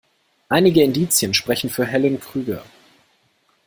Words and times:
Einige 0.49 0.81
Indizien 0.81 1.35
sprechen 1.35 1.69
für 1.69 1.85
Helen 1.85 2.19
Krüger. 2.19 2.63